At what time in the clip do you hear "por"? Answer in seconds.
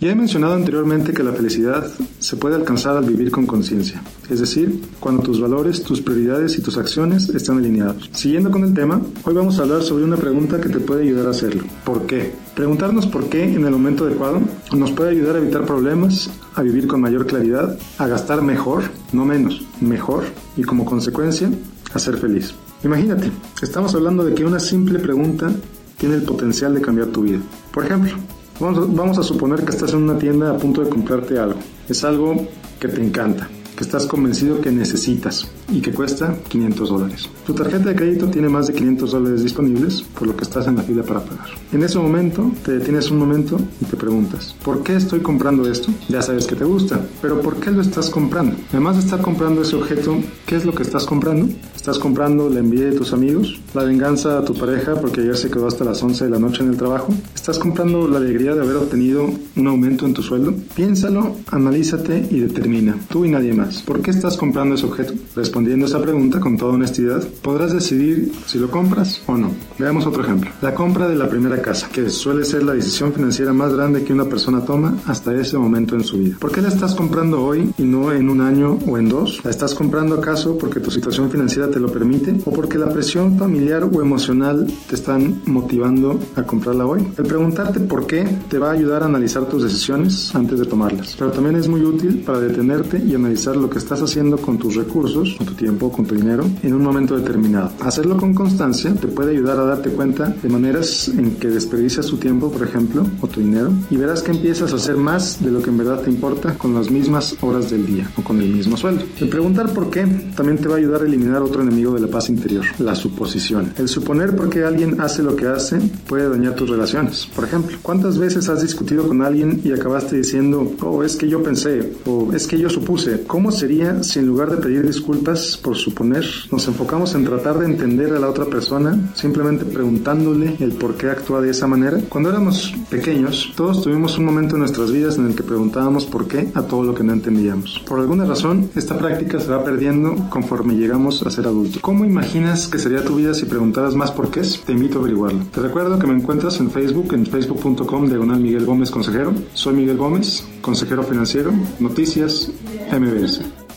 11.84-12.06, 13.08-13.28, 27.70-27.84, 40.02-40.28, 44.64-44.82, 47.40-47.56, 63.78-64.02, 76.40-76.52, 87.80-88.06, 102.50-102.66, 109.72-109.90, 114.36-114.50, 117.34-117.44, 125.56-125.76, 130.72-130.96, 136.06-136.26, 137.86-138.00, 144.10-144.30